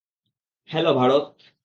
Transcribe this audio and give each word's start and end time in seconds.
Hello, 0.69 0.91
Bharat. 0.93 1.25